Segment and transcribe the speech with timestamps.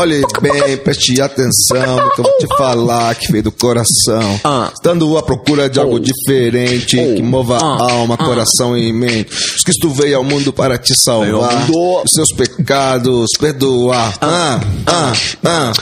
[0.00, 4.40] Olhe bem, preste atenção que eu vou te falar que veio do coração.
[4.42, 4.70] Ah.
[4.72, 7.92] Estando à procura de algo diferente, que mova Ah.
[7.92, 9.26] alma, coração e mente.
[9.26, 14.14] Que Cristo veio ao mundo para te salvar, os seus pecados perdoar.
[14.22, 15.12] Ah, ah,
[15.44, 15.72] ah.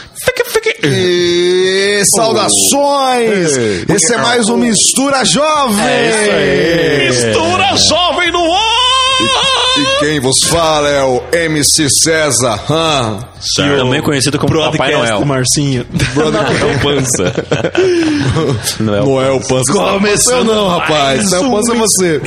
[0.83, 3.57] E saudações!
[3.89, 5.85] Esse é mais um Mistura Jovem!
[5.85, 7.29] É isso aí.
[7.29, 8.78] Mistura jovem no ar!
[9.99, 12.61] Quem vos fala é o MC César.
[12.71, 13.19] Ah,
[13.57, 15.25] Também conhecido como Papai Noel.
[15.25, 15.85] Marcinho.
[16.15, 17.35] Não, pança.
[18.81, 19.05] Noel.
[19.05, 19.73] Noel Pança.
[19.73, 21.31] Começando não, rapaz.
[21.33, 22.21] Não Pança é você.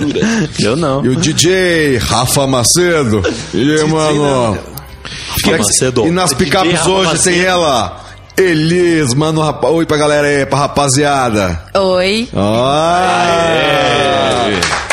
[0.59, 1.05] Eu não.
[1.05, 3.21] E o DJ Rafa Macedo.
[3.53, 4.57] E aí, mano?
[5.45, 6.07] Rafa Macedo.
[6.07, 7.99] E nas picapes hoje tem ela.
[8.37, 9.67] Elis, mano, rapa...
[9.67, 11.61] oi pra galera aí, pra rapaziada.
[11.75, 12.27] Oi.
[12.35, 13.51] Ah,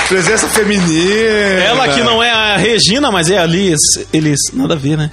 [0.09, 1.63] presença feminina.
[1.65, 3.81] Ela que não é a Regina, mas é a Liz.
[4.13, 5.11] Eles, nada a ver, né?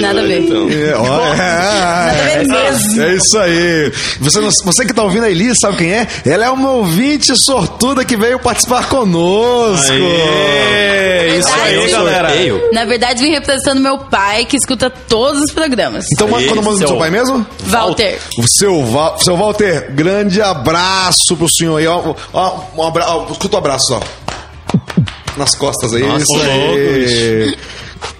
[0.00, 0.42] Nada a ver.
[0.72, 3.02] É, ó, é, Nada a ver mesmo.
[3.02, 3.92] É isso aí.
[4.20, 6.06] Você, você que tá ouvindo a Elis, sabe quem é?
[6.24, 9.92] Ela é uma ouvinte sortuda que veio participar conosco.
[9.92, 12.28] Aê, isso aí, galera.
[12.28, 12.62] Sorteio.
[12.72, 16.06] Na verdade, vim representando meu pai, que escuta todos os programas.
[16.12, 17.46] Então, Aí, quando manda do seu- seu pai mesmo?
[17.66, 18.18] Walter.
[18.38, 21.86] O seu, Val, seu Walter, grande abraço pro senhor aí.
[21.86, 24.00] Ó, ó, um abra, ó, escuta o abraço, ó.
[25.36, 26.02] Nas costas aí.
[26.02, 27.56] Nossa, isso aí.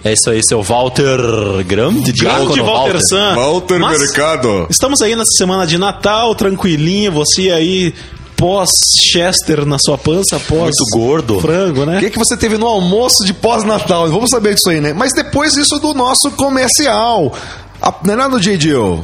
[0.03, 1.17] É isso aí, seu Walter
[1.65, 3.35] Grande, Grande Diácono Walter San.
[3.35, 4.67] Walter Mas Mercado.
[4.69, 7.11] Estamos aí nessa semana de Natal, tranquilinho.
[7.11, 7.93] Você aí,
[8.37, 10.75] pós-Chester na sua pança, pós.
[10.77, 11.41] Muito gordo.
[11.41, 11.97] Frango, né?
[11.97, 14.09] O que, que você teve no almoço de pós-natal?
[14.09, 14.93] Vamos saber disso aí, né?
[14.93, 17.33] Mas depois isso do nosso comercial.
[17.81, 19.03] A, não é nada, JDO?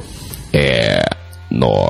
[0.53, 1.03] É,
[1.50, 1.90] nós.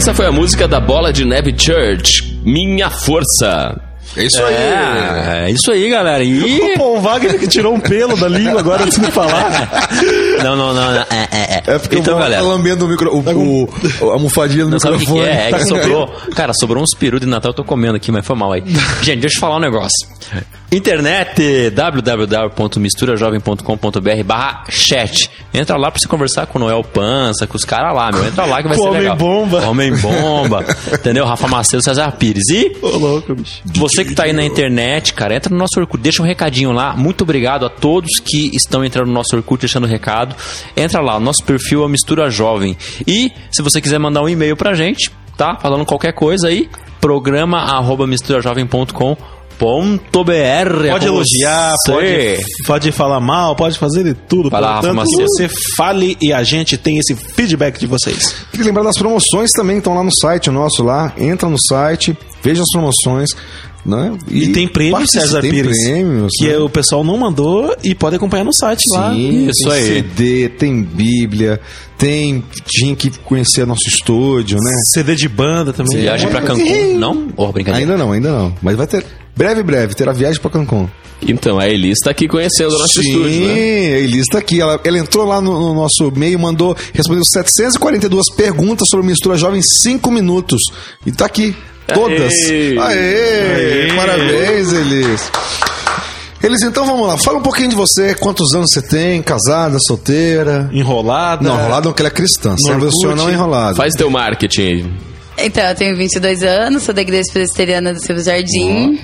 [0.00, 3.78] Essa foi a música da Bola de Neve Church, Minha Força.
[4.16, 4.54] É isso aí.
[4.54, 6.24] É, é isso aí, galera.
[6.24, 6.74] E.
[6.80, 9.68] O Wagner que tirou um pelo da língua agora antes de falar.
[10.42, 10.94] Não, não, não.
[10.94, 11.02] não.
[11.02, 11.74] É, é, é.
[11.74, 12.42] É porque então, eu vou galera.
[12.42, 15.28] lambendo o micro, o, o, o- a almofadinha do Não sabe o que, microfone.
[15.28, 15.50] é?
[15.50, 16.08] É que sobrou.
[16.34, 18.62] Cara, sobrou uns peru de Natal, eu tô comendo aqui, mas foi mal aí.
[19.02, 20.08] Gente, deixa eu falar um negócio.
[20.72, 25.28] Internet, www.misturajovem.com.br barra chat.
[25.52, 28.24] Entra lá pra você conversar com o Noel Pança, com os caras lá, meu.
[28.26, 29.16] Entra lá que vai ser Homem legal.
[29.16, 29.66] Bomba.
[29.68, 30.64] Homem Bomba.
[30.94, 31.24] entendeu?
[31.26, 32.48] Rafa Macedo, César Pires.
[32.50, 33.60] E Ô, louco, bicho.
[33.74, 36.94] você que tá aí na internet, cara, entra no nosso Orkut, deixa um recadinho lá.
[36.96, 40.36] Muito obrigado a todos que estão entrando no nosso Orkut deixando recado.
[40.76, 42.76] Entra lá, nosso perfil é Mistura Jovem.
[43.06, 45.56] E se você quiser mandar um e-mail pra gente, tá?
[45.60, 46.70] Falando qualquer coisa aí,
[47.00, 49.18] programa arroba misturajovem.com.br.
[49.58, 52.36] Pode elogiar, pode,
[52.66, 54.48] pode falar mal, pode fazer de tudo.
[54.48, 55.28] Vai lá, Rafa Portanto, Macedo.
[55.28, 58.46] você fale e a gente tem esse feedback de vocês.
[58.52, 61.12] Tem que lembrar das promoções também, estão lá no site nosso lá.
[61.18, 63.30] Entra no site, veja as promoções.
[63.84, 64.16] Né?
[64.28, 65.82] E, tem prêmio, participe- César tem Pires.
[65.84, 66.58] prêmios, que né?
[66.58, 69.10] o pessoal não mandou e pode acompanhar no site lá.
[69.14, 69.84] Sim, Isso tem aí.
[69.86, 71.58] CD, tem Bíblia,
[71.96, 72.44] tem.
[72.66, 74.70] Tinha que conhecer nosso estúdio, né?
[74.92, 75.98] CD de banda também.
[75.98, 76.98] Viagem pra Cancún?
[76.98, 77.28] Não?
[77.36, 77.90] Oh, brincadeira.
[77.92, 78.54] Ainda não, ainda não.
[78.60, 79.04] Mas vai ter.
[79.34, 80.86] Breve, breve, terá viagem pra Cancún.
[81.22, 83.54] Então, a Elis tá aqui conhecendo o nosso Sim, estúdio, né?
[83.54, 84.60] a Elis tá aqui.
[84.60, 89.60] Ela, ela entrou lá no, no nosso e-mail, mandou, respondeu 742 perguntas sobre mistura jovem
[89.60, 90.60] em 5 minutos.
[91.06, 91.54] E tá aqui.
[91.94, 92.32] Todas.
[92.32, 92.78] Aê!
[92.78, 93.92] Aê!
[93.94, 95.30] Parabéns, Elis.
[96.42, 97.18] Elis, então vamos lá.
[97.18, 98.14] Fala um pouquinho de você.
[98.14, 99.22] Quantos anos você tem?
[99.22, 100.70] Casada, solteira?
[100.72, 101.46] Enrolada.
[101.46, 102.54] Não, enrolada não, que ela é cristã.
[102.54, 103.76] O senhor não é enrolado.
[103.76, 104.86] Faz teu marketing aí.
[105.38, 108.98] Então, eu tenho 22 anos, sou da Igreja Presbiteriana do Silvio Jardim.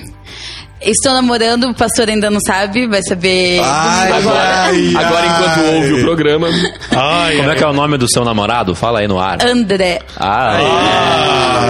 [0.79, 4.39] Estou namorando, o pastor ainda não sabe, vai saber Ai, agora.
[4.39, 5.75] ai, Agora, enquanto ai.
[5.75, 8.75] ouve o programa, Como é que é o nome do seu namorado?
[8.75, 9.39] Fala aí no ar.
[9.43, 9.99] André.
[10.17, 10.57] Ah,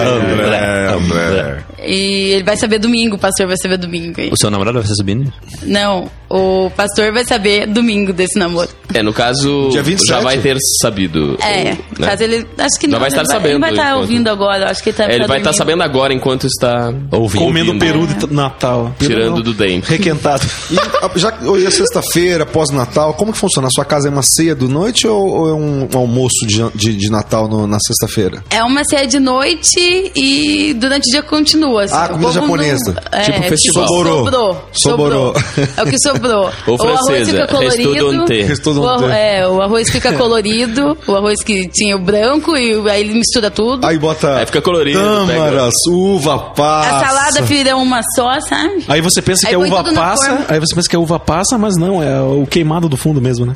[0.02, 1.64] André, André.
[1.82, 4.20] E ele vai saber domingo, o pastor vai saber domingo.
[4.32, 5.32] O seu namorado vai ser subindo?
[5.62, 8.68] Não, o pastor vai saber domingo desse namoro.
[8.94, 10.08] é, no caso, Dia 27?
[10.08, 11.36] já vai ter sabido.
[11.40, 11.78] É, né?
[11.98, 12.46] caso ele.
[12.58, 12.98] Acho que Já não.
[13.00, 15.14] vai ele estar sabendo Ele vai estar enquanto- ouvindo agora, acho que ele tá É,
[15.14, 17.44] ele vai estar sabendo agora enquanto está Ouvindo.
[17.44, 17.80] Comendo ouvindo.
[17.80, 18.94] peru de Natal.
[18.98, 19.88] tirando do dente.
[19.88, 20.46] Requentado.
[20.70, 23.68] E a- já hoje é sexta-feira, pós-Natal, como que funciona?
[23.68, 26.62] A sua casa é uma ceia do noite ou, ou é um, um almoço de,
[26.74, 28.42] de, de Natal no- na sexta-feira?
[28.50, 31.77] É uma ceia de noite e durante o dia continua.
[31.78, 31.94] Assim.
[31.96, 33.02] Ah, comida japonesa.
[33.12, 33.86] é, Tipo festival.
[33.88, 34.24] Sobrou.
[34.24, 34.62] Sobrou.
[34.72, 35.34] Sobrou.
[35.76, 36.50] É o que sobrou.
[36.66, 38.80] Ou o arroz francesa, fica colorido.
[38.80, 40.96] O, arro- é, o arroz fica colorido.
[41.06, 43.86] O arroz que tinha o branco e aí ele mistura tudo.
[43.86, 46.96] Aí bota Aí fica colorido, tâmaras, uva passa.
[46.96, 48.84] A salada vira uma só, sabe?
[48.88, 51.56] Aí você pensa Aí que é uva passa, aí você pensa que é uva passa,
[51.58, 53.54] mas não, é o queimado do fundo mesmo, né?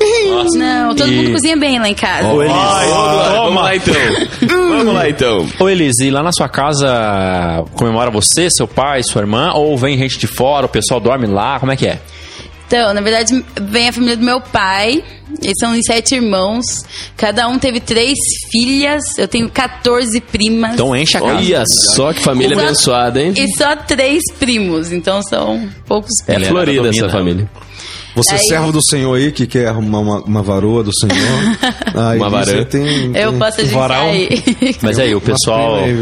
[0.54, 2.28] Não, todo E- mundo cozinha bem lá em casa.
[2.28, 2.52] Ô, Elis.
[2.54, 3.94] Vamos lá, vamos lá então.
[4.48, 5.46] vamos lá então.
[5.58, 9.52] Ô, Elis, e lá na sua casa comemora você, seu pai, sua irmã?
[9.54, 11.58] Ou vem gente de fora, o pessoal dorme lá?
[11.60, 12.00] Como é que é?
[12.66, 15.04] Então, na verdade, vem a família do meu pai.
[15.42, 16.64] Eles são sete irmãos.
[17.18, 18.16] Cada um teve três
[18.50, 19.02] filhas.
[19.18, 20.72] Eu tenho 14 primas.
[20.74, 21.34] Então enche a casa.
[21.34, 22.66] Olha só que família Exato.
[22.68, 23.34] abençoada, hein?
[23.36, 24.90] E só três primos.
[24.90, 26.48] Então são poucos É primos.
[26.48, 27.06] florida domina.
[27.06, 27.50] essa família.
[28.14, 31.16] Você é Aí- servo do Senhor aí, que quer arrumar uma, uma varoa do Senhor.
[32.10, 32.64] Aí Uma você varã.
[32.64, 34.44] Tem, Eu tem- posso agenciar aí.
[34.82, 35.94] Mas aí, o pessoal aí,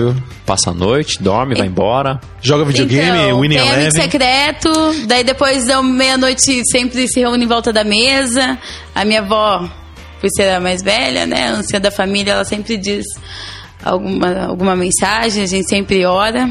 [0.47, 2.21] passa a noite, dorme, vai embora.
[2.43, 4.03] Joga videogame, então, Winning tem amigo Eleven.
[4.03, 4.71] secreto,
[5.07, 8.59] daí depois da meia-noite sempre se reúne em volta da mesa.
[8.95, 9.69] A minha avó,
[10.21, 13.05] por ser a mais velha, né, a anciã da família, ela sempre diz
[13.85, 16.51] alguma, alguma mensagem, a gente sempre ora.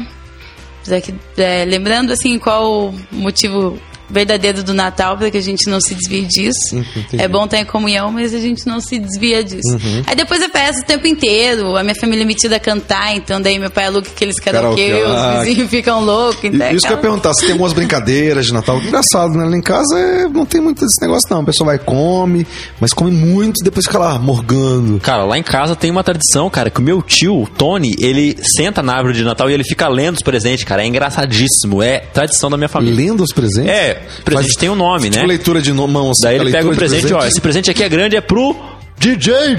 [0.84, 3.78] Que, é, lembrando assim qual o motivo
[4.10, 6.84] verdadeiro do Natal para que a gente não se desvie disso.
[7.16, 9.78] é bom estar em comunhão, mas a gente não se desvia disso.
[10.06, 13.40] Aí depois eu festa o tempo inteiro, a minha família é metida a cantar, então
[13.40, 16.44] daí meu pai aluga aqueles karaokê, Karaokê, os ah, vizinhos ficam loucos.
[16.44, 18.78] E- Então é Isso que eu ia perguntar, se tem algumas brincadeiras de Natal.
[18.80, 19.44] Engraçado, né?
[19.44, 21.42] Lá em casa é- não tem muito desse negócio, não.
[21.42, 22.46] O pessoal vai e come,
[22.80, 24.98] mas come muito e depois fica lá morgando.
[25.00, 28.36] Cara, lá em casa tem uma tradição, cara, que o meu tio, o Tony, ele
[28.56, 30.82] senta na árvore de Natal e ele fica lendo os presentes, cara.
[30.82, 31.82] É engraçadíssimo.
[31.82, 32.94] É tradição da minha família.
[32.96, 33.70] Lendo os presentes?
[33.70, 35.26] É, presente tem um nome, Tipo né?
[35.26, 36.16] leitura de no- mãos.
[36.22, 38.54] Daí ele leitura pega o de presente, ó, esse presente aqui é grande, é pro
[38.98, 39.54] DJ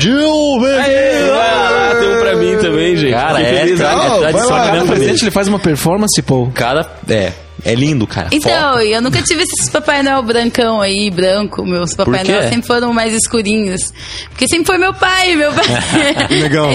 [0.59, 3.11] Vai lá, tem um pra mim também, gente.
[3.13, 4.05] Cara, é, feliz, tra- né?
[4.05, 4.49] é tradição
[4.81, 4.95] família.
[4.99, 6.47] presente ele faz uma performance, pô.
[6.53, 7.31] Cara, é,
[7.63, 8.29] é lindo, cara.
[8.31, 11.65] Então, eu nunca tive esses Papai Noel brancão aí, branco.
[11.65, 12.23] Meus Papai?
[12.23, 13.93] Noel sempre foram mais escurinhos.
[14.29, 15.65] Porque sempre foi meu pai, meu pai.
[16.41, 16.69] Legal.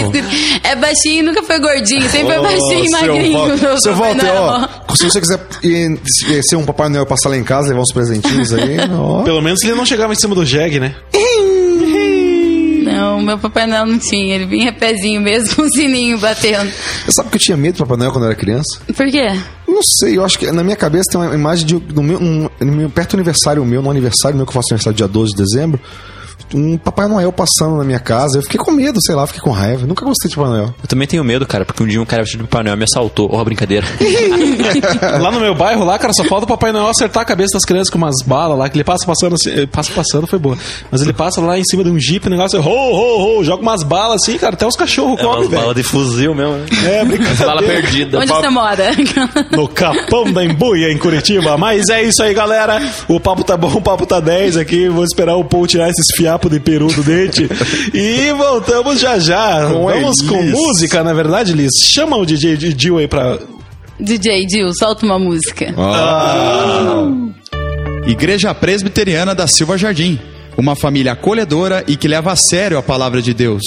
[0.63, 0.69] É.
[0.71, 2.09] É baixinho, nunca foi gordinho.
[2.09, 3.79] Sempre foi Ô, baixinho e magrinho.
[3.79, 4.69] Seu Papai Walter, ó, Noel.
[4.95, 5.99] se você quiser ir-
[6.43, 9.23] ser um Papai Noel passar lá em casa, levar uns presentinhos aí, ó.
[9.23, 10.95] Pelo menos ele não chegava em cima do Jeg, né?
[12.83, 14.35] Não, meu Papai Noel não tinha.
[14.35, 16.71] Ele vinha pezinho mesmo, com o sininho batendo.
[17.05, 18.79] Você sabe que eu tinha medo do Papai Noel quando eu era criança?
[18.95, 19.27] Por quê?
[19.77, 22.49] Não sei, eu acho que na minha cabeça tem uma imagem de no meu, um,
[22.89, 25.79] perto do aniversário meu, no aniversário meu que eu faço aniversário dia 12 de dezembro,
[26.53, 28.37] um Papai Noel passando na minha casa.
[28.37, 29.85] Eu fiquei com medo, sei lá, fiquei com raiva.
[29.85, 30.73] Nunca gostei de Papai Noel.
[30.81, 32.83] Eu também tenho medo, cara, porque um dia um cara vestido de Papai Noel me
[32.83, 33.29] assaltou.
[33.31, 33.85] Ó, brincadeira.
[35.21, 37.65] Lá no meu bairro, lá, cara, só falta o Papai Noel acertar a cabeça das
[37.65, 40.57] crianças com umas balas lá, que ele passa passando assim, eh, passa passando, foi boa.
[40.91, 43.43] Mas ele passa lá em cima de um jeep, o negócio é ho, ho, ho,
[43.43, 45.73] joga umas balas assim, cara, até os cachorros comem, velho.
[45.73, 46.65] de fuzil mesmo, né?
[46.85, 47.45] É, brincadeira.
[47.45, 48.19] Bala perdida.
[48.19, 48.87] Onde você mora?
[49.51, 51.57] No Capão da Embuia, em Curitiba.
[51.57, 52.81] Mas é isso aí, galera.
[53.07, 54.89] O papo tá bom, o papo tá 10 aqui.
[54.89, 57.49] Vou esperar o Paul tirar esses fiapos de peru do dente.
[57.93, 59.65] E voltamos já já.
[59.65, 61.73] Vamos com música, na verdade, Liz.
[61.79, 63.39] Chama o DJ Gil aí pra.
[63.99, 65.73] DJ Dil, solta uma música.
[68.05, 70.19] Igreja Presbiteriana da Silva Jardim.
[70.55, 73.63] Uma família acolhedora e que leva a sério a palavra de Deus.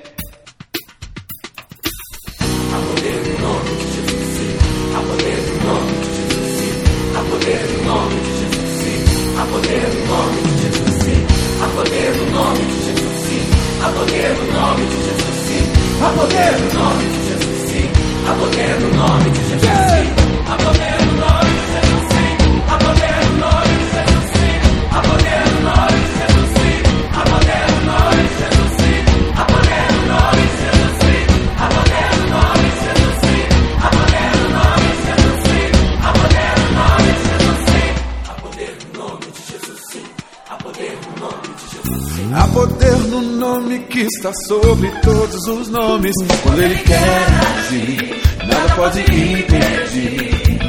[43.50, 46.14] nome que está sobre todos os nomes.
[46.42, 47.26] Quando ele quer
[47.56, 50.60] agir, nada pode impedir.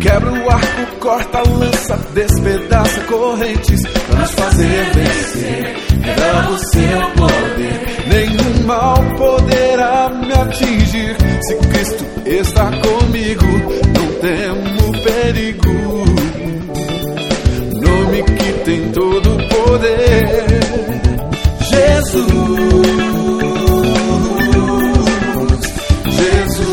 [0.00, 5.76] Quebra o arco, corta a lança, despedaça correntes para nos fazer vencer.
[6.02, 7.80] Revela o seu poder.
[8.08, 11.16] Nenhum mal poderá me atingir.
[11.42, 13.46] Se Cristo está comigo,
[13.96, 16.04] não temo perigo.
[17.80, 20.47] Nome que tem todo o poder.
[21.98, 22.22] Jesus,
[26.06, 26.68] Jesus.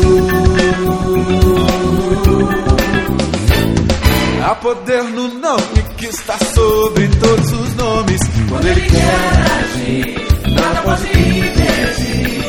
[4.44, 8.20] Há poder no nome que está sobre todos os nomes.
[8.48, 9.14] Quando Ele quer
[9.58, 10.14] agir,
[10.54, 12.44] nada pode impedir.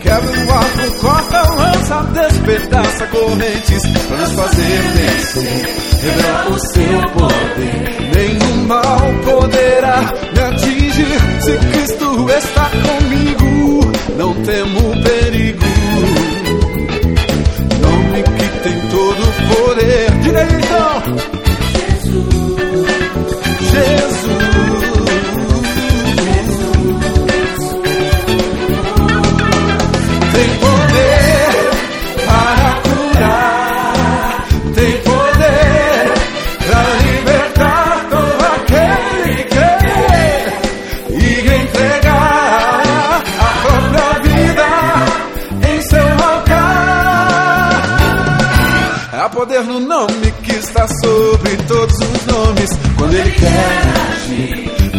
[0.00, 5.66] Quebra o arco, corta a lança, despedaça correntes para nos fazer vencer.
[6.00, 7.98] Revela o seu poder.
[8.14, 10.00] Nenhum mal poderá
[10.32, 10.87] me atingir.
[10.98, 13.80] Se Cristo está comigo,
[14.16, 15.64] não temo perigo.
[17.80, 20.10] Nome que tem todo o poder.
[20.22, 21.37] Diga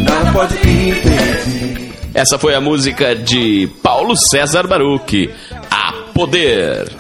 [0.03, 1.89] nada pode impedir.
[2.13, 5.29] Essa foi a música de Paulo César Baruch.
[5.69, 6.91] A Poder.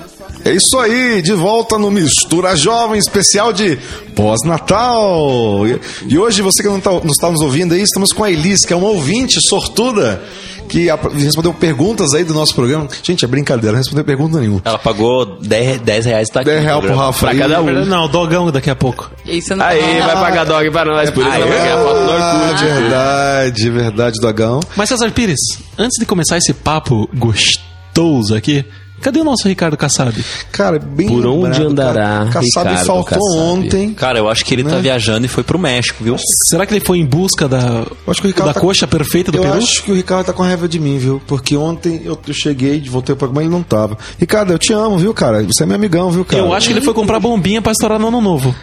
[0.45, 3.77] É isso aí, de volta no Mistura Jovem, especial de
[4.15, 5.65] pós-natal.
[6.07, 8.71] E- hoje, você que não está tá nos ouvindo aí, estamos com a Elis, que
[8.71, 10.23] é uma ouvinte sortuda,
[10.69, 12.87] que respondeu perguntas aí do nosso programa.
[13.03, 14.61] Gente, é brincadeira, não respondeu pergunta nenhuma.
[14.63, 16.49] Ela pagou 10, 10 reais e tá aqui.
[16.51, 16.95] 10 real no pro.
[16.97, 17.85] Rafa Pra cada um.
[17.85, 19.11] Não, dogão daqui a pouco.
[19.25, 22.45] Isso não Aí, vai pagar dog para nós, por isso vai ganhar foto do Ah,
[22.49, 22.63] Orkut.
[22.65, 24.59] verdade, verdade, Dogão.
[24.75, 25.39] Mas César Pires,
[25.77, 28.63] antes de começar esse papo gostoso aqui,
[28.99, 30.13] cadê o nosso Ricardo Kassab?
[30.51, 32.25] Cara, bem Por onde lembrado, andará cara.
[32.31, 33.37] Kassab Ricardo faltou Kassab?
[33.37, 33.93] ontem.
[33.93, 34.81] Cara, eu acho que ele tá Né?
[34.81, 36.15] viajando e foi pro México, viu?
[36.49, 38.87] Será que ele foi em busca da, Eu acho que o Ricardo da tá- coxa
[38.87, 39.53] perfeita do eu Peru?
[39.55, 41.21] acho que o Ricardo tá com raiva de mim, viu?
[41.27, 43.97] Porque ontem eu, eu cheguei, voltei pro programa e ele não tava.
[44.17, 45.43] Ricardo, eu te amo, viu, cara?
[45.43, 46.41] Você é meu amigão, viu, cara?
[46.43, 48.53] Eu acho que ele foi comprar bombinha pra estourar no ano novo.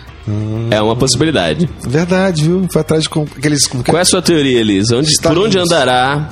[0.70, 1.68] É uma possibilidade.
[1.86, 2.66] Verdade, viu?
[2.72, 3.66] Foi atrás de com- aqueles.
[3.68, 4.90] com- Qual é a sua teoria, Elis?
[4.90, 6.30] Onde, por onde andará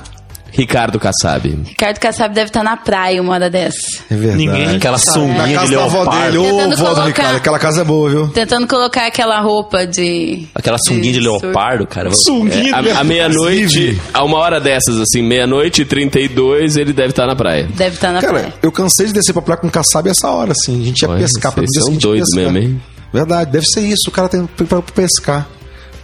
[0.57, 1.49] Ricardo Kassab.
[1.67, 3.77] Ricardo Kassab deve estar na praia uma hora dessa.
[4.11, 4.39] É verdade.
[4.47, 6.25] Ninguém Aquela sunguinha de casa da avó leopardo.
[6.27, 8.29] dele, ô vó do Ricardo, aquela casa é boa, viu?
[8.29, 10.47] Tentando colocar aquela roupa de.
[10.55, 11.45] Aquela sunguinha de surf.
[11.47, 12.11] leopardo, cara.
[12.13, 16.93] Sunguinha É, de a, a meia-noite, a uma hora dessas, assim, meia-noite e 32, ele
[16.93, 17.69] deve estar na praia.
[17.75, 18.55] Deve estar na Cara, praia.
[18.63, 20.81] eu cansei de descer pra praia com caçabe essa hora, assim.
[20.83, 22.81] A gente ia Olha, pescar pra vocês são doidos mesmo, hein?
[23.13, 24.09] Verdade, deve ser isso.
[24.09, 25.47] O cara tem pra pescar.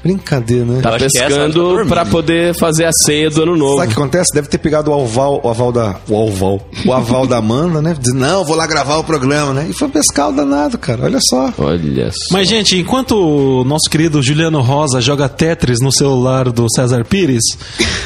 [0.03, 0.81] Brincadeira, né?
[0.81, 1.89] Tá tá pescando dormindo.
[1.89, 3.77] pra poder fazer a ceia do ano novo.
[3.77, 4.35] Sabe o que acontece?
[4.35, 5.97] Deve ter pegado o aval, o aval da.
[6.09, 6.67] O aval.
[6.87, 7.95] O aval da Amanda, né?
[8.01, 9.67] Diz, não, vou lá gravar o programa, né?
[9.69, 11.05] E foi pescar o danado, cara.
[11.05, 11.53] Olha só.
[11.59, 12.19] Olha só.
[12.33, 17.45] Mas, gente, enquanto o nosso querido Juliano Rosa joga Tetris no celular do César Pires,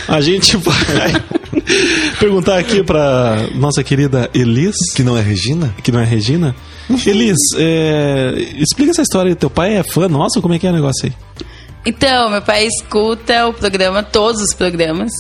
[0.09, 1.23] a gente vai
[2.19, 5.73] perguntar aqui pra nossa querida Elis, Que não é Regina?
[5.83, 6.57] que não é Regina.
[7.07, 9.35] Elis, é, explica essa história.
[9.37, 10.43] Teu pai é fã nosso?
[10.43, 11.13] Como é que é o negócio aí?
[11.87, 15.13] Então, meu pai escuta o programa, todos os programas.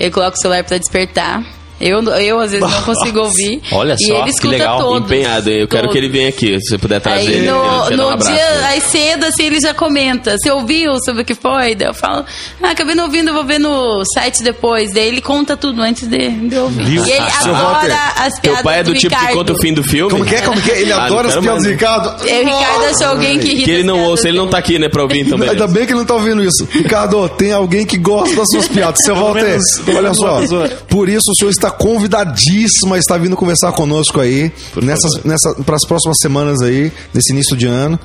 [0.00, 1.44] Ele coloca o celular pra despertar.
[1.80, 3.60] Eu, eu às vezes, não consigo ouvir.
[3.72, 5.06] Olha e só, ele que legal, todos.
[5.10, 5.92] Empenhado, eu quero todos.
[5.92, 7.46] que ele venha aqui, se você puder trazer Aí ele.
[7.50, 10.36] no, ele um no abraço, dia, aí cedo, assim, ele já comenta.
[10.38, 11.74] Você ouviu sobre o que foi?
[11.74, 12.24] Daí eu falo,
[12.62, 14.92] ah, acabei não ouvindo, eu vou ver no site depois.
[14.94, 16.84] Daí ele conta tudo antes de, de eu ouvir.
[16.84, 17.04] Viu?
[17.06, 19.26] E ele Seu Walter, adora as piadas Teu pai é do, tipo Ricardo.
[19.28, 20.10] que conta o fim do filme?
[20.10, 20.40] Como que é?
[20.40, 20.80] Como que é?
[20.80, 21.68] Ele Ah, adora as quero piadas do.
[21.70, 22.28] Ricardo.
[22.28, 24.52] É, o Ricardo achou alguém que ri Que ele não ouça, ele não dele.
[24.52, 25.62] tá aqui, né, pra ouvir então, beleza.
[25.62, 26.66] Ainda bem que ele não tá ouvindo isso.
[26.70, 28.98] Ricardo, tem alguém que gosta das suas piadas.
[29.04, 29.58] Seu Walter,
[29.94, 30.40] olha só.
[30.88, 34.52] Por isso o senhor está convidadíssimo a estar vindo conversar conosco aí,
[34.82, 37.98] nessas, nessa, para as próximas semanas aí, nesse início de ano.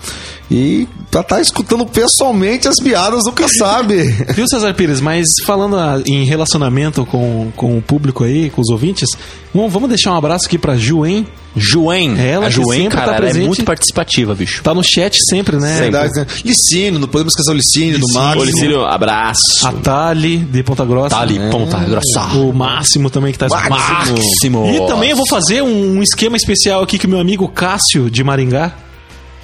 [0.51, 3.93] E pra estar escutando pessoalmente as piadas do Kassab.
[4.35, 4.99] Viu, César Pires?
[4.99, 9.09] Mas falando ah, em relacionamento com, com o público aí, com os ouvintes,
[9.53, 11.25] vamos, vamos deixar um abraço aqui pra Ju, hein?
[11.55, 12.17] Juen.
[12.19, 13.47] Ela a Juen, sempre cara, tá ela é presente.
[13.47, 14.61] muito participativa, bicho.
[14.61, 15.81] Tá no chat sempre, né?
[15.81, 16.25] Verdade, né?
[16.43, 18.21] Licínio, não podemos esquecer o Licínio, do Licínio.
[18.21, 18.45] Máximo.
[18.45, 19.67] Licínio, abraço.
[19.67, 21.09] A Tali, de Ponta Grossa.
[21.09, 21.49] Tá ali, né?
[21.49, 22.23] ponta grossa.
[22.37, 23.69] O Máximo também que tá escutando.
[23.69, 24.69] Máximo.
[24.69, 28.23] E também eu vou fazer um esquema especial aqui que o meu amigo Cássio de
[28.23, 28.73] Maringá,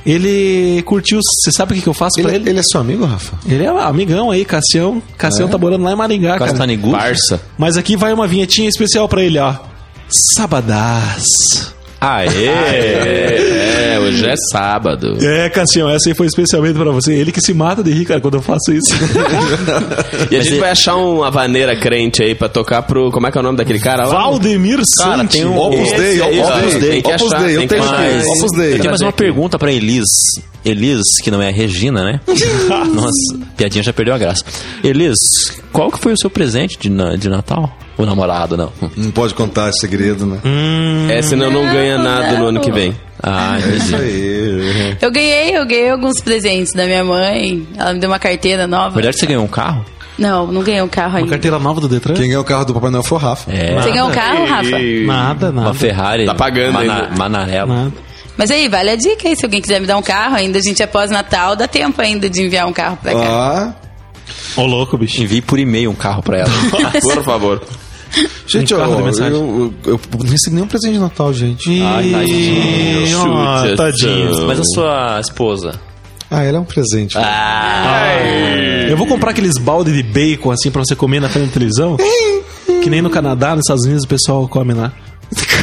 [0.07, 1.19] ele curtiu.
[1.21, 2.49] Você sabe o que, que eu faço pra Ele, ele?
[2.51, 3.37] ele é seu amigo, Rafa?
[3.45, 5.03] Ele é amigão aí, Cassião.
[5.17, 6.51] Cassião tá morando lá em Maringá, cara.
[6.51, 6.95] Castanigudo.
[6.97, 7.41] Parça.
[7.57, 9.53] Mas aqui vai uma vinhetinha especial pra ele, ó.
[10.09, 11.73] Sabadás.
[11.99, 13.66] Aê!
[13.97, 15.17] É, hoje é sábado.
[15.21, 17.13] É, Cassião, essa aí foi especialmente pra você.
[17.13, 18.93] Ele que se mata de rir, cara, quando eu faço isso.
[20.31, 23.11] E a gente ele- vai achar uma vaneira crente aí pra tocar pro.
[23.11, 24.13] Como é que é o nome daquele cara lá?
[24.13, 25.37] Valdemir Cara, Santi.
[25.37, 28.73] tem um- Opus Dei, Opus Dei, Opus Dei, eu tenho aqui, Opus Dei.
[28.73, 30.05] Eu tenho mais uma pergunta pra Elis.
[30.65, 32.19] Elis, que não é a Regina, né?
[32.93, 34.43] Nossa, piadinha já perdeu a graça.
[34.83, 35.17] Elis,
[35.71, 37.71] qual que foi o seu presente de, de Natal?
[37.97, 38.71] O namorado, não.
[38.95, 40.39] Não pode contar esse segredo, né?
[41.09, 42.93] É, senão não ganha nada no ano que vem.
[43.21, 43.95] Ah, Isso entendi.
[43.95, 44.97] aí.
[45.01, 47.67] Eu ganhei, eu ganhei alguns presentes da minha mãe.
[47.75, 48.89] Ela me deu uma carteira nova.
[48.89, 49.83] Na verdade, você ganhou um carro?
[50.17, 51.29] Não, não ganhei um carro Uma ainda.
[51.31, 52.13] carteira nova do Detran?
[52.15, 53.51] Quem ganhou o carro do Papai Noel foi o Rafa.
[53.51, 53.75] É.
[53.81, 54.79] Você ganhou um carro, Rafa?
[55.05, 55.67] Nada, nada.
[55.67, 56.25] Uma Ferrari.
[56.25, 57.09] Tá pagando ainda.
[57.17, 57.75] Manarela.
[57.75, 57.93] Nada.
[58.35, 59.35] Mas aí, vale a dica aí.
[59.35, 62.29] Se alguém quiser me dar um carro ainda, a gente é pós-Natal, dá tempo ainda
[62.29, 63.19] de enviar um carro pra cá.
[63.21, 63.73] Ah,
[64.55, 65.21] Ô, louco, bicho.
[65.21, 66.49] Envie por e-mail um carro pra ela.
[67.01, 67.61] Por favor.
[68.47, 69.33] gente, ó, eu, mensagem.
[69.33, 71.81] eu, eu não recebi nenhum presente de Natal, gente.
[71.81, 73.07] Ai, tadinho.
[73.07, 74.47] Chute, tadinho.
[74.47, 75.79] Mas a sua esposa?
[76.29, 77.17] Ah, ela é um presente.
[78.89, 81.97] Eu vou comprar aqueles balde de bacon assim pra você comer na frente da televisão.
[82.83, 84.91] que nem no Canadá, nos Estados Unidos o pessoal come lá.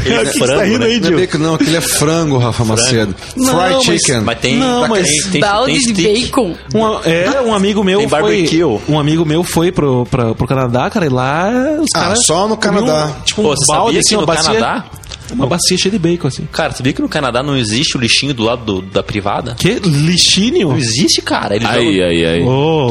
[0.05, 0.87] Ele é O que frango, você tá rindo né?
[0.87, 3.15] aí, Não é bacon, não, aquele é frango, Rafa Macedo.
[3.37, 4.21] Não, Fried mas- chicken.
[4.21, 4.57] Mas tem.
[4.57, 6.55] Não, tá- mas tem, tem, Balde tem de bacon.
[6.75, 8.21] Um, é, um amigo meu Tem foi.
[8.21, 8.65] barbecue.
[8.89, 12.19] Um amigo meu foi pro, pra, pro Canadá, cara, e lá os Ah, caras.
[12.27, 13.11] só no Canadá.
[13.25, 14.45] Tipo um Pô, você balde sabia assim, no bacia.
[14.55, 14.85] Canadá?
[15.33, 16.47] Uma bacia cheia de bacon, assim.
[16.53, 19.55] Cara, você viu que no Canadá não existe o lixinho do lado do- da privada?
[19.59, 19.81] Que?
[19.83, 20.69] Lixínio?
[20.69, 21.57] Não existe, cara.
[21.57, 22.43] Eles Aí, jogam- aí, aí.
[22.43, 22.47] Ô,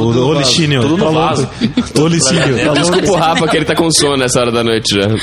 [0.10, 0.40] ô, no ô, vaso.
[0.40, 0.82] Lixínio.
[0.82, 1.44] Tudo no tá vaso.
[1.44, 2.80] Ô, tá louco.
[2.80, 5.08] Desculpa o Rafa que ele tá com sono nessa hora da noite já.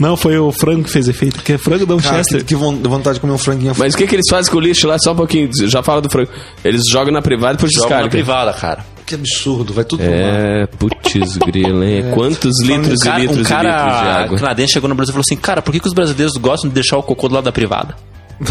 [0.00, 2.74] Não, foi o frango que fez efeito, porque é frango da Cara, que, que von-
[2.82, 3.74] vontade de comer um franguinho.
[3.76, 4.98] Mas o que, que eles fazem com o lixo lá?
[4.98, 6.30] Só um pouquinho, já fala do frango.
[6.64, 8.10] Eles jogam na privada e depois Jogam na descargam.
[8.10, 8.84] privada, cara.
[9.04, 10.02] Que absurdo, vai tudo.
[10.02, 12.04] É, putz, grila, hein?
[12.14, 14.38] Quantos litros Um cara, e litros um e litros de cara água?
[14.38, 16.74] canadense chegou no Brasil e falou assim: Cara, por que, que os brasileiros gostam de
[16.74, 17.94] deixar o cocô do lado da privada?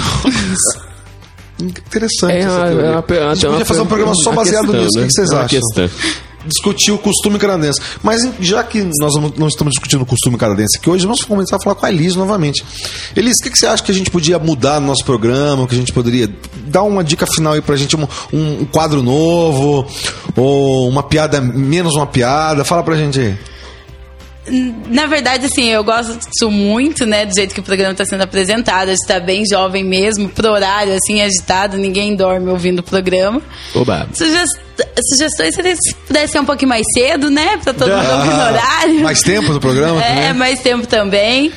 [1.61, 4.97] Interessante É essa uma, é uma, A gente podia fazer um programa só baseado nisso.
[4.97, 5.59] O que que vocês É uma acham?
[5.59, 5.89] questão.
[6.45, 7.79] Discutir o costume canadense.
[8.03, 11.59] Mas já que nós não estamos discutindo o costume canadense aqui hoje, vamos começar a
[11.59, 12.63] falar com a Elis novamente.
[13.15, 15.67] Elis, o que, que você acha que a gente podia mudar no nosso programa?
[15.67, 16.29] Que a gente poderia
[16.65, 19.85] dar uma dica final aí pra gente, um, um quadro novo,
[20.35, 22.63] ou uma piada, menos uma piada?
[22.63, 23.48] Fala pra gente aí.
[24.47, 28.87] Na verdade, assim, eu gosto muito, né, do jeito que o programa está sendo apresentado.
[28.89, 33.41] A gente está bem jovem mesmo, pro horário, assim, agitado, ninguém dorme ouvindo o programa.
[33.75, 34.07] Oba.
[34.13, 34.49] Sugest...
[35.11, 37.57] sugestões seria se pudesse ser um pouquinho mais cedo, né?
[37.63, 38.99] Pra todo mundo ouvir no horário.
[39.01, 40.33] Mais tempo do programa É, também?
[40.33, 41.51] mais tempo também.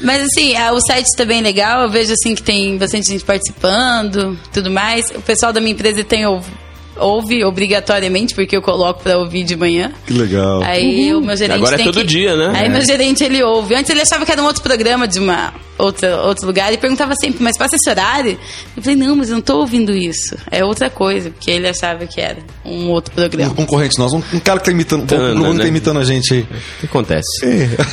[0.00, 1.82] Mas assim, ah, o site tá bem legal.
[1.82, 5.10] Eu vejo assim que tem bastante gente participando, tudo mais.
[5.10, 6.46] O pessoal da minha empresa tem ouv-
[6.96, 9.90] ouve obrigatoriamente porque eu coloco pra ouvir de manhã.
[10.06, 10.62] Que legal.
[10.62, 12.52] Aí o meu gerente Agora é tem todo que- dia, né?
[12.54, 12.68] Aí É.
[12.68, 13.74] meu gerente ele ouve.
[13.74, 17.14] Antes ele achava que era um outro programa de uma outra outro lugar e perguntava
[17.18, 18.38] sempre, mas passa esse horário?
[18.76, 20.36] Eu falei, não, mas eu não tô ouvindo isso.
[20.50, 23.54] É outra coisa, porque ele achava que era um outro Um programa.
[23.54, 25.68] concorrente nosso, um, um cara que tá imitando, um Tana, um que tá né?
[25.68, 26.40] imitando a gente aí.
[26.40, 27.26] O que acontece?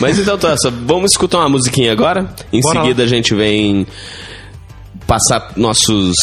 [0.02, 2.30] Mas então, Tassa, vamos escutar uma musiquinha agora.
[2.52, 3.88] Em Bora seguida a gente vem
[5.06, 6.14] passar nossos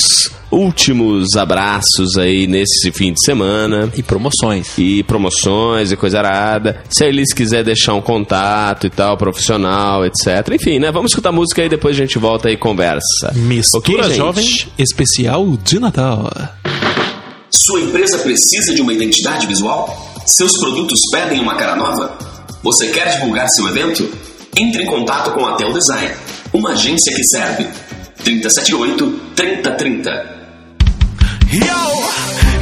[0.55, 3.90] últimos abraços aí nesse fim de semana.
[3.97, 4.69] E promoções.
[4.79, 6.83] E promoções e coisa arada.
[6.88, 10.53] Se a Elis quiser deixar um contato e tal, profissional, etc.
[10.53, 10.90] Enfim, né?
[10.93, 13.33] Vamos escutar música aí depois a gente volta e conversa.
[13.35, 14.17] Mistura Ok, gente?
[14.17, 14.47] Jovem
[14.79, 16.31] especial de Natal.
[17.51, 20.12] Sua empresa precisa de uma identidade visual?
[20.27, 22.19] Seus produtos pedem uma cara nova?
[22.62, 24.09] Você quer divulgar seu evento?
[24.57, 26.14] Entre em contato com a Tel Design,
[26.53, 27.67] uma agência que serve.
[28.25, 30.34] 378 3030.
[31.55, 31.83] Yo,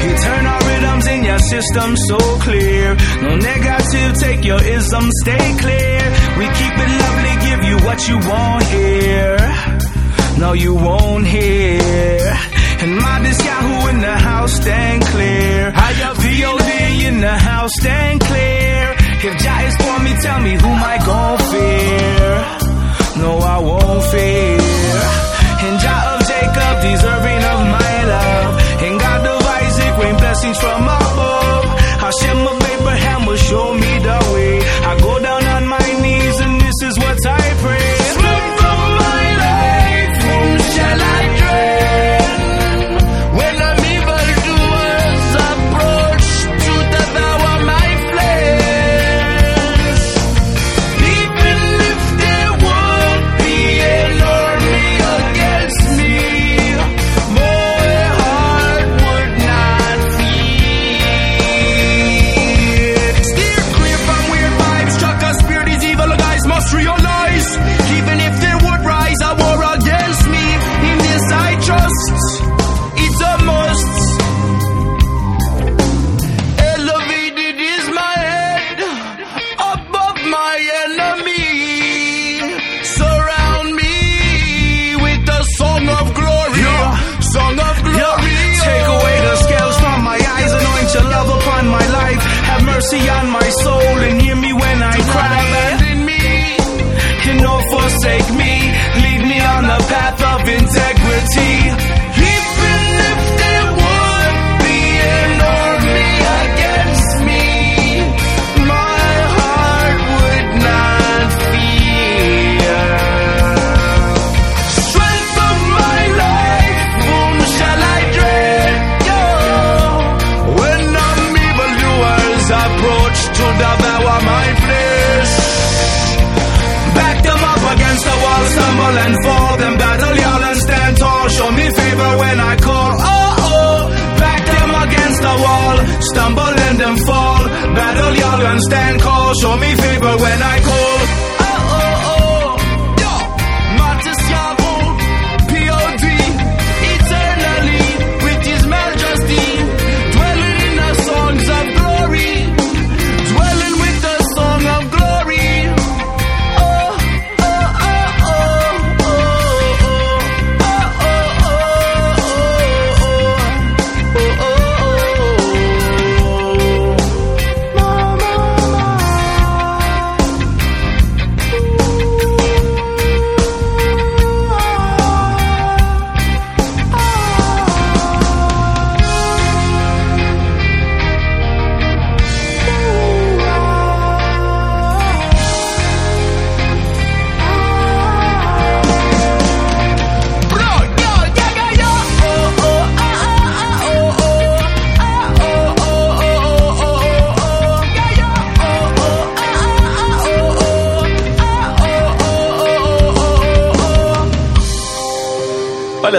[0.05, 2.95] you turn our rhythms in your system so clear.
[3.23, 6.01] No negative, take your ism, stay clear.
[6.39, 9.39] We keep it lovely, give you what you want here.
[10.39, 12.37] No, you won't hear.
[12.83, 15.73] And modest Yahoo in the house, stand clear.
[15.73, 16.71] VOD
[17.09, 18.95] in the house, stand clear.
[19.25, 23.23] If Jah is for me, tell me who I gon' fear.
[23.23, 24.59] No, I won't fear.
[25.65, 27.82] And Jah of Jacob, deserving of my
[30.43, 30.92] blessings from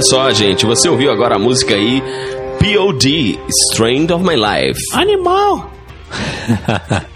[0.03, 2.01] só, gente, você ouviu agora a música aí
[2.59, 3.39] POD,
[3.71, 4.79] Strain of My Life.
[4.93, 5.71] Animal!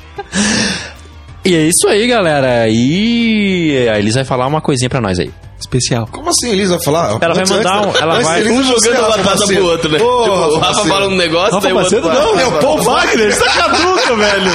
[1.46, 2.68] E é isso aí, galera.
[2.68, 5.32] E a Elis vai falar uma coisinha pra nós aí.
[5.60, 6.08] Especial.
[6.12, 7.18] Como assim, Elisa vai falar?
[7.20, 9.54] Ela vai mandar um- ela vai- Um jogando uma Macedo.
[9.54, 10.06] pro outro, velho.
[10.06, 12.82] Ô, Tipo, o Rafa fala um negócio, Rafa daí o outro não, é o Paul
[12.84, 14.52] Wagner, você tá caduco, velho.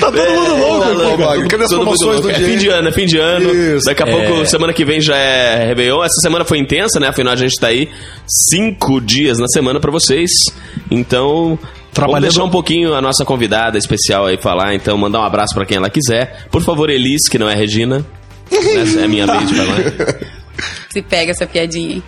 [0.00, 1.28] Tá todo mundo louco Paul aqui, cara.
[1.28, 1.48] Wagner.
[1.48, 2.22] Cadê as promoções louco.
[2.22, 2.46] do É dia?
[2.48, 3.54] fim de ano, é fim de ano.
[3.76, 3.86] Isso.
[3.86, 6.02] Daqui a pouco, semana que vem já é Réveillon.
[6.04, 7.08] Essa semana foi intensa, né?
[7.08, 7.88] Afinal, a gente tá aí
[8.26, 10.30] cinco dias na semana pra vocês.
[10.90, 11.58] Então,
[11.94, 14.74] Trabalhando- vamos deixar um pouquinho a nossa convidada especial aí falar.
[14.74, 16.46] Então, mandar um abraço pra quem ela quiser.
[16.50, 18.04] Por favor, Elis, que não é Regina.
[18.50, 19.76] Essa é a minha vez de falar.
[20.92, 22.02] Se pega essa piadinha, hein?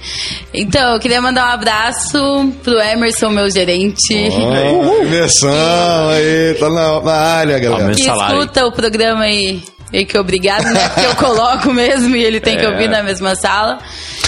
[0.52, 4.28] Então, eu queria mandar um abraço pro Emerson, meu gerente.
[4.30, 7.94] Ó, Inversão aí, tá na, na área, galera.
[7.94, 9.62] Que escuta o programa aí.
[9.92, 10.88] E que obrigado, né?
[10.88, 13.78] Porque eu coloco mesmo e ele tem que ouvir na mesma sala.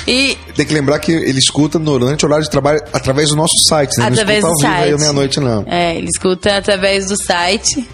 [0.07, 3.55] E Tem que lembrar que ele escuta durante o horário de trabalho através do nosso
[3.69, 4.07] site, né?
[4.07, 5.01] através não do escuta ao vivo aí site.
[5.01, 5.65] meia-noite, não.
[5.67, 7.85] É, ele escuta através do site.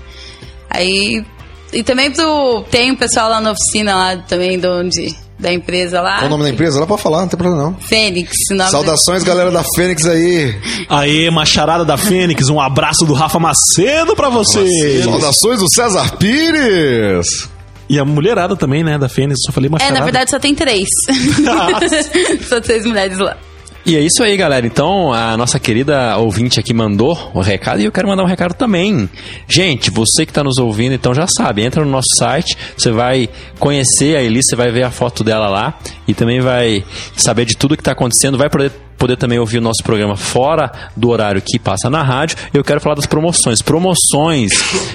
[0.69, 1.25] Aí.
[1.73, 2.63] E também pro.
[2.71, 5.17] Tem um pessoal lá na oficina lá também de onde.
[5.43, 6.19] Da empresa lá.
[6.19, 6.79] Qual o nome da empresa?
[6.79, 7.75] Ela pode falar, não tem problema não.
[7.75, 8.31] Fênix.
[8.71, 10.55] Saudações, galera da Fênix aí.
[10.89, 15.03] Aê, macharada da Fênix, um abraço do Rafa Macedo pra você.
[15.03, 17.49] Saudações do César Pires.
[17.89, 19.99] E a mulherada também, né, da Fênix, só falei É, macharada.
[19.99, 20.89] na verdade só tem três.
[22.49, 23.37] só três mulheres lá.
[23.85, 24.65] E é isso aí, galera.
[24.65, 28.55] Então, a nossa querida ouvinte aqui mandou o recado e eu quero mandar um recado
[28.55, 29.11] também.
[29.49, 33.29] Gente, você que está nos ouvindo, então já sabe, entra no nosso site, você vai
[33.59, 36.85] conhecer a Elis, você vai ver a foto dela lá e também vai
[37.17, 38.71] saber de tudo que está acontecendo, vai poder
[39.03, 42.37] poder também ouvir o nosso programa fora do horário que passa na rádio.
[42.55, 43.61] Eu quero falar das promoções.
[43.61, 44.53] Promoções,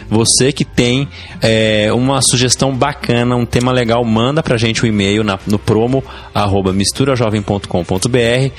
[0.10, 1.10] você que tem
[1.42, 6.02] é, uma sugestão bacana, um tema legal, manda pra gente um e-mail na- no promo
[6.34, 8.52] arroba misturajovem.com.br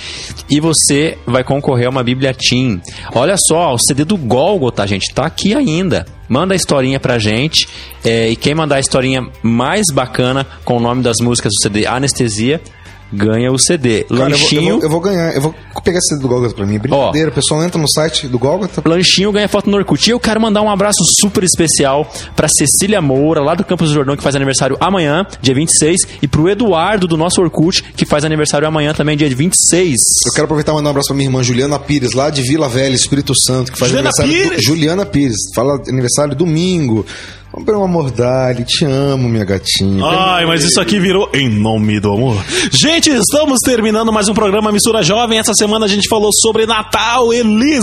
[0.51, 2.79] e você vai concorrer a uma Bíblia Team.
[3.15, 6.05] Olha só, o CD do Golgotha, gente, tá aqui ainda.
[6.29, 7.67] Manda a historinha pra gente
[8.05, 11.87] é, e quem mandar a historinha mais bacana com o nome das músicas do CD
[11.87, 12.61] Anestesia
[13.13, 14.05] ganha o CD.
[14.05, 14.75] Cara, eu vou, eu, Lanchinho.
[14.75, 16.79] vou, eu vou ganhar, eu vou pegar esse do Golgotha pra mim.
[16.79, 18.83] Brincadeira, o pessoal entra no site do Golgotha.
[18.85, 20.07] Lanchinho ganha foto no Orkut.
[20.09, 23.95] E eu quero mandar um abraço super especial pra Cecília Moura, lá do Campos do
[23.95, 28.25] Jordão, que faz aniversário amanhã, dia 26, e pro Eduardo, do nosso Orkut, que faz
[28.25, 30.01] aniversário amanhã também, dia 26.
[30.27, 32.69] Eu quero aproveitar e mandar um abraço pra minha irmã Juliana Pires, lá de Vila
[32.69, 34.45] Velha, Espírito Santo, que faz Juliana aniversário.
[34.45, 34.65] do- Pires?
[34.67, 37.07] Juliana Pires, fala aniversário domingo.
[37.51, 40.05] Vamos ver uma mordalha, te amo, minha gatinha.
[40.05, 42.37] Ai, mas isso aqui virou em nome do amor.
[42.71, 45.39] Gente, estamos terminando mais um programa Mistura Jovem.
[45.39, 47.33] Essa semana a gente falou sobre Natal.
[47.33, 47.83] Elis,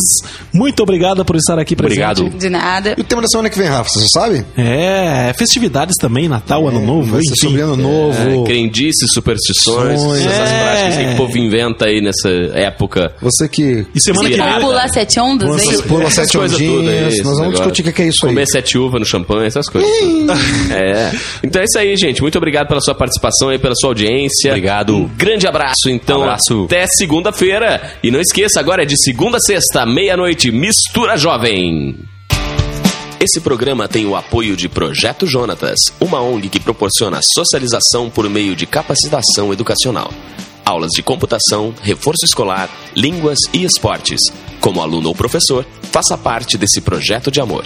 [0.53, 1.99] muito obrigada por estar aqui presente.
[2.03, 2.29] Obrigado.
[2.37, 2.93] De nada.
[2.95, 4.45] E o tema da semana que vem, Rafa, você já sabe?
[4.55, 7.47] É, festividades também, Natal, Ano Novo, Vai ser enfim.
[7.47, 8.43] sobre ano novo.
[8.43, 10.25] É, crendices, superstições, Sonhos.
[10.25, 10.59] essas É.
[10.63, 13.13] práticas que o povo inventa aí nessa época.
[13.19, 14.45] Você que E semana que vem...
[14.45, 14.59] é.
[14.59, 15.83] Pular sete ondas, pula, é isso?
[15.83, 17.13] pula sete coisas tudo ondinhas.
[17.13, 17.63] esse Nós vamos negócio.
[17.63, 18.31] discutir o que que é isso aí.
[18.31, 19.89] Comer sete uvas no champanhe, essas coisas.
[20.71, 21.11] é.
[21.43, 22.21] Então é isso aí, gente.
[22.21, 24.51] Muito obrigado pela sua participação e pela sua audiência.
[24.51, 24.95] Obrigado.
[24.95, 25.89] Um grande abraço.
[25.89, 26.65] Então, Abraço.
[26.65, 27.95] até segunda-feira.
[28.03, 31.95] E não esqueça, agora é de segunda a sexta, meia-noite, Mistura Jovem.
[33.19, 38.55] Esse programa tem o apoio de Projeto Jonatas, uma ONG que proporciona socialização por meio
[38.55, 40.11] de capacitação educacional.
[40.65, 44.19] Aulas de computação, reforço escolar, línguas e esportes.
[44.59, 47.65] Como aluno ou professor, faça parte desse projeto de amor.